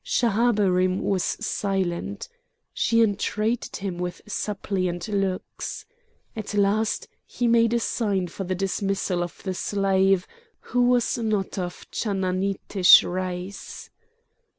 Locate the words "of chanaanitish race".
11.59-13.91